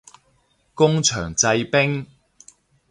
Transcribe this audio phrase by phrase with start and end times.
[0.73, 2.07] 工場製冰